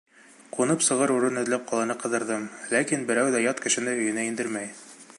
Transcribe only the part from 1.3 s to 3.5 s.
эҙләп ҡаланы ҡыҙырҙым, ләкин берәү ҙә